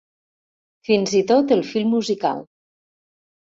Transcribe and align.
Fins 0.89 1.13
i 1.21 1.21
tot 1.33 1.55
el 1.59 1.63
fil 1.75 1.87
musical. 1.95 2.45